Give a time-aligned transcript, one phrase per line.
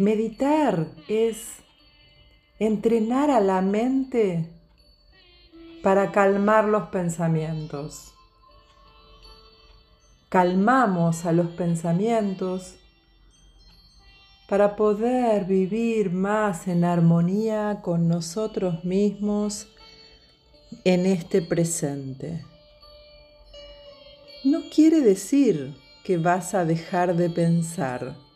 [0.00, 1.56] Meditar es
[2.58, 4.48] entrenar a la mente
[5.82, 8.14] para calmar los pensamientos.
[10.30, 12.76] Calmamos a los pensamientos
[14.48, 19.68] para poder vivir más en armonía con nosotros mismos
[20.84, 22.42] en este presente.
[24.44, 28.29] No quiere decir que vas a dejar de pensar.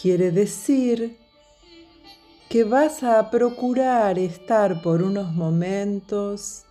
[0.00, 1.16] Quiere decir
[2.50, 6.64] que vas a procurar estar por unos momentos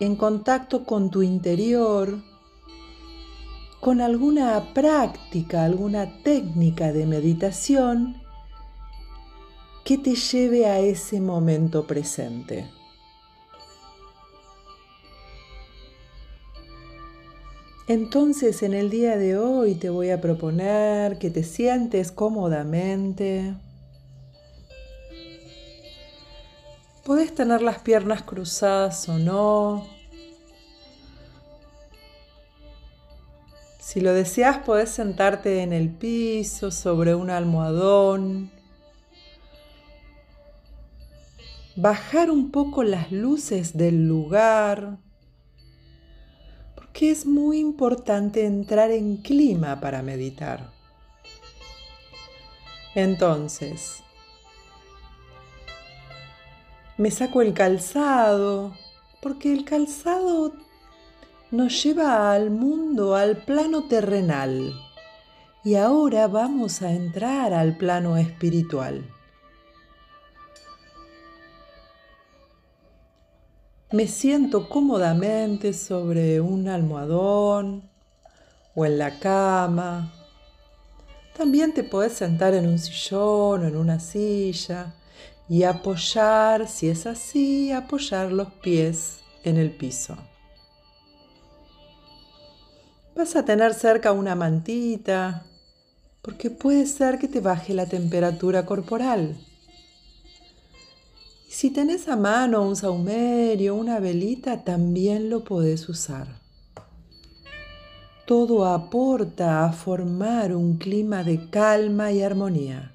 [0.00, 2.18] en contacto con tu interior,
[3.80, 8.20] con alguna práctica, alguna técnica de meditación
[9.84, 12.68] que te lleve a ese momento presente.
[17.88, 23.54] Entonces en el día de hoy te voy a proponer que te sientes cómodamente.
[27.04, 29.86] Puedes tener las piernas cruzadas o no.
[33.78, 38.50] Si lo deseas, puedes sentarte en el piso sobre un almohadón.
[41.76, 44.98] Bajar un poco las luces del lugar
[46.96, 50.72] que es muy importante entrar en clima para meditar.
[52.94, 54.02] Entonces,
[56.96, 58.72] me saco el calzado,
[59.20, 60.54] porque el calzado
[61.50, 64.72] nos lleva al mundo, al plano terrenal.
[65.64, 69.06] Y ahora vamos a entrar al plano espiritual.
[73.92, 77.88] Me siento cómodamente sobre un almohadón
[78.74, 80.12] o en la cama.
[81.36, 84.92] También te puedes sentar en un sillón o en una silla
[85.48, 90.16] y apoyar, si es así, apoyar los pies en el piso.
[93.14, 95.46] Vas a tener cerca una mantita
[96.22, 99.36] porque puede ser que te baje la temperatura corporal.
[101.58, 106.42] Si tenés a mano un saumerio, una velita, también lo podés usar.
[108.26, 112.92] Todo aporta a formar un clima de calma y armonía.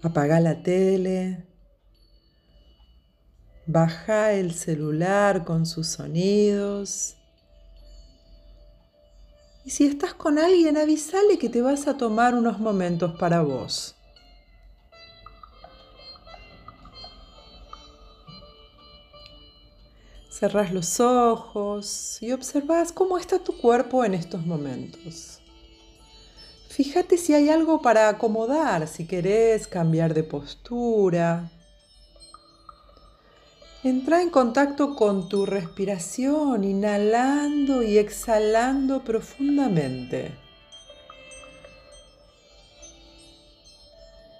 [0.00, 1.44] Apaga la tele,
[3.66, 7.16] baja el celular con sus sonidos.
[9.66, 13.99] Y si estás con alguien, avísale que te vas a tomar unos momentos para vos.
[20.40, 25.38] Cerras los ojos y observas cómo está tu cuerpo en estos momentos.
[26.70, 31.50] Fíjate si hay algo para acomodar, si querés cambiar de postura.
[33.84, 40.32] Entra en contacto con tu respiración, inhalando y exhalando profundamente.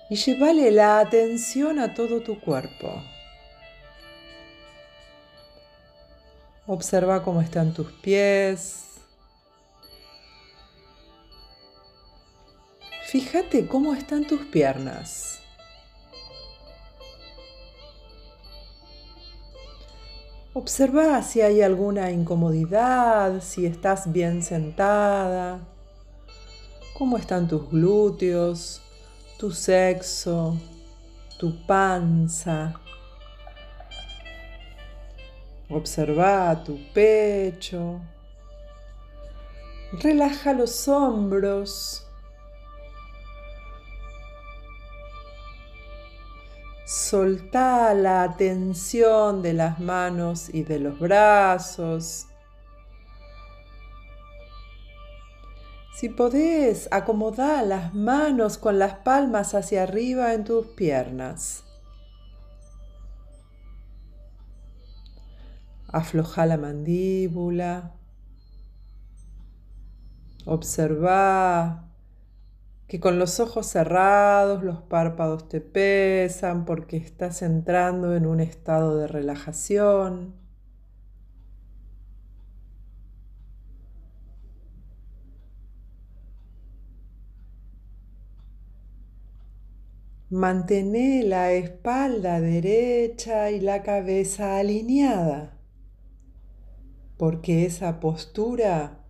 [0.08, 2.90] Y llévale la atención a todo tu cuerpo.
[6.72, 8.84] Observa cómo están tus pies.
[13.06, 15.40] Fíjate cómo están tus piernas.
[20.52, 25.66] Observa si hay alguna incomodidad, si estás bien sentada,
[26.96, 28.80] cómo están tus glúteos,
[29.40, 30.56] tu sexo,
[31.36, 32.80] tu panza.
[35.70, 38.00] Observa tu pecho.
[39.92, 42.06] Relaja los hombros.
[46.84, 52.26] Solta la tensión de las manos y de los brazos.
[55.94, 61.62] Si podés, acomodar las manos con las palmas hacia arriba en tus piernas.
[65.92, 67.94] Afloja la mandíbula.
[70.44, 71.90] Observa
[72.86, 78.98] que con los ojos cerrados los párpados te pesan porque estás entrando en un estado
[78.98, 80.34] de relajación.
[90.30, 90.92] Mantén
[91.28, 95.59] la espalda derecha y la cabeza alineada
[97.20, 99.04] porque esa postura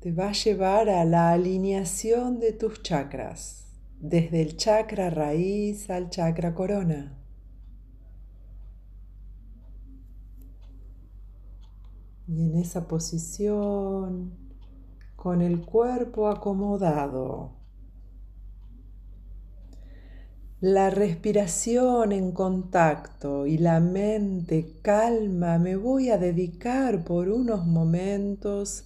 [0.00, 3.66] te va a llevar a la alineación de tus chakras,
[4.00, 7.18] desde el chakra raíz al chakra corona.
[12.26, 14.32] Y en esa posición,
[15.14, 17.58] con el cuerpo acomodado,
[20.64, 28.84] la respiración en contacto y la mente calma, me voy a dedicar por unos momentos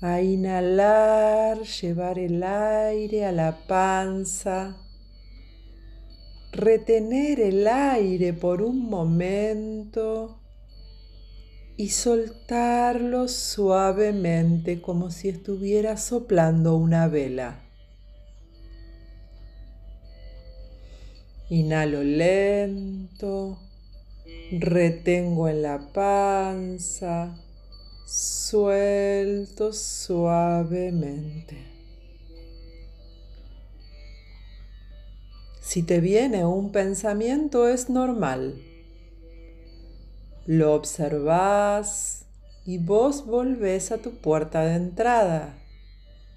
[0.00, 4.76] a inhalar, llevar el aire a la panza,
[6.52, 10.38] retener el aire por un momento
[11.76, 17.67] y soltarlo suavemente como si estuviera soplando una vela.
[21.50, 23.58] Inhalo lento,
[24.52, 27.38] retengo en la panza,
[28.06, 31.56] suelto suavemente.
[35.62, 38.62] Si te viene un pensamiento es normal.
[40.44, 42.26] Lo observas
[42.66, 45.54] y vos volvés a tu puerta de entrada,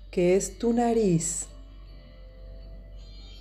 [0.09, 1.47] que es tu nariz.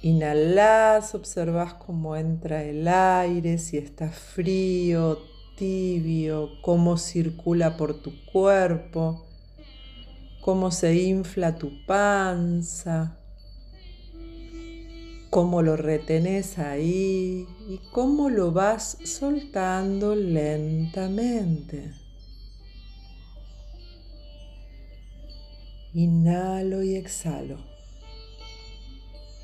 [0.02, 5.19] Inhalas, observas cómo entra el aire, si está frío,
[5.56, 9.26] tibio, cómo circula por tu cuerpo,
[10.41, 13.19] cómo se infla tu panza,
[15.29, 21.93] cómo lo retenes ahí y cómo lo vas soltando lentamente.
[25.93, 27.69] Inhalo y exhalo.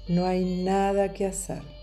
[0.09, 1.76] No hay nada que hacer.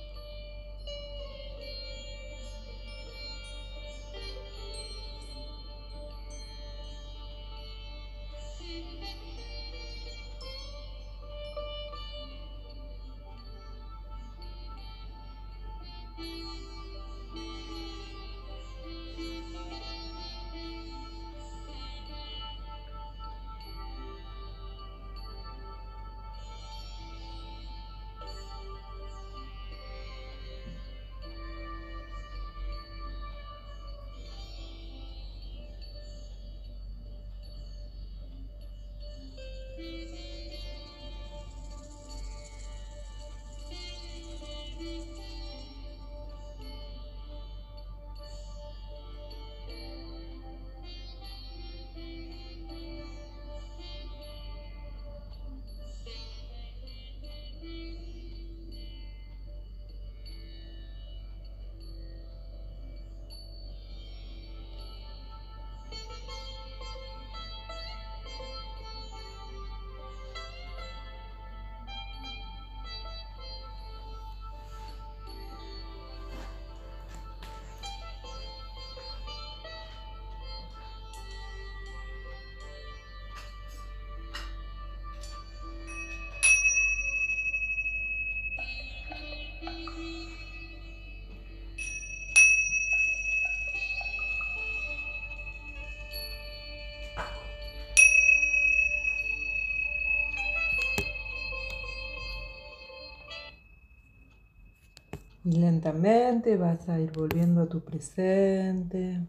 [105.45, 109.19] Y lentamente vas a ir volviendo a tu presente.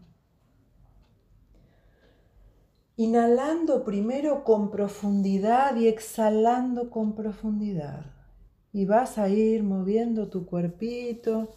[2.95, 8.05] Inhalando primero con profundidad y exhalando con profundidad.
[8.71, 11.49] Y vas a ir moviendo tu cuerpito,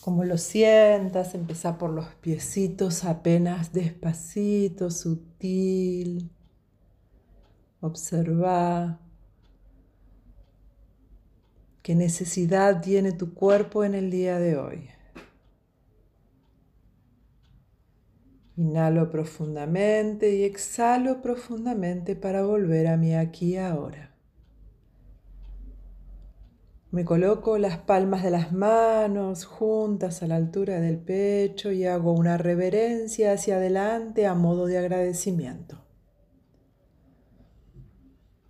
[0.00, 1.34] como lo sientas.
[1.34, 6.30] Empezá por los piecitos apenas despacito, sutil.
[7.80, 9.00] Observa
[11.86, 14.88] ¿Qué necesidad tiene tu cuerpo en el día de hoy?
[18.56, 24.16] Inhalo profundamente y exhalo profundamente para volver a mi aquí ahora.
[26.90, 32.10] Me coloco las palmas de las manos juntas a la altura del pecho y hago
[32.14, 35.85] una reverencia hacia adelante a modo de agradecimiento.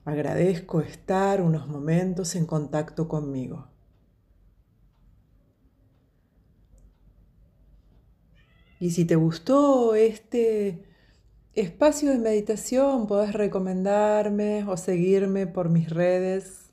[0.06, 3.66] Agradezco estar unos momentos en contacto conmigo.
[8.78, 10.84] Y si te gustó este
[11.54, 16.70] espacio de meditación, puedes recomendarme o seguirme por mis redes,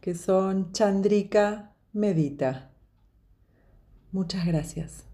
[0.00, 2.72] que son Chandrika Medita.
[4.10, 5.09] Muchas gracias.